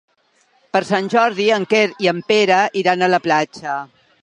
Per 0.75 0.79
Sant 0.91 1.09
Jordi 1.15 1.45
en 1.59 1.67
Quer 1.75 1.83
i 2.07 2.11
en 2.15 2.23
Pere 2.33 2.59
iran 2.83 3.05
a 3.09 3.13
la 3.17 3.23
platja. 3.29 3.79